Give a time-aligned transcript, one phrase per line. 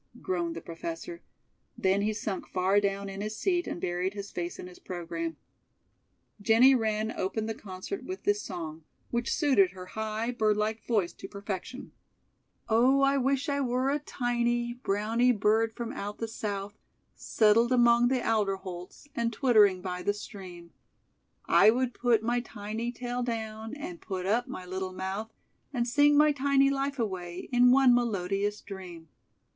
[0.19, 1.21] groaned the Professor.
[1.77, 5.37] Then he sunk far down in his seat and buried his face in his program.
[6.41, 11.13] Jenny Wren opened the concert with this song, which suited her high, bird like voice
[11.13, 11.91] to perfection:
[12.67, 16.73] "'Oh, I wish I were a tiny, Browny bird from out the South,
[17.13, 20.71] Settled among the alderholts And twittering by the stream;
[21.45, 25.29] I would put my tiny tail down And put up my little mouth,
[25.71, 29.07] And sing my tiny life away In one melodious dream.